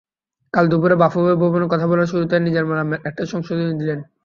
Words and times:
কাল 0.53 0.65
দুপুরে 0.71 0.95
বাফুফে 1.01 1.33
ভবনে 1.41 1.65
কথা 1.71 1.85
বলার 1.89 2.11
শুরুতেই 2.11 2.41
নিজের 2.41 2.65
নামের 2.71 2.99
একটা 3.09 3.23
সংশোধনী 3.31 3.73
দিলেন। 3.81 3.99